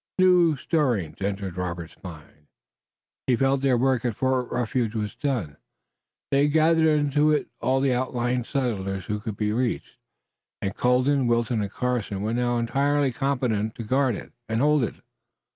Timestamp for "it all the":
7.31-7.93